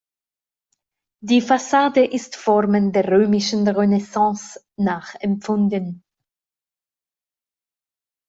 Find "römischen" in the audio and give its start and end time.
3.07-3.67